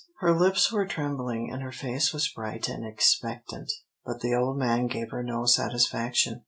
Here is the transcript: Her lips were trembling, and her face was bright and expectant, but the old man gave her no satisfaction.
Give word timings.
Her 0.17 0.35
lips 0.35 0.71
were 0.71 0.87
trembling, 0.87 1.51
and 1.51 1.61
her 1.61 1.71
face 1.71 2.11
was 2.11 2.27
bright 2.27 2.67
and 2.67 2.83
expectant, 2.83 3.71
but 4.03 4.19
the 4.21 4.33
old 4.33 4.57
man 4.57 4.87
gave 4.87 5.11
her 5.11 5.21
no 5.21 5.45
satisfaction. 5.45 6.39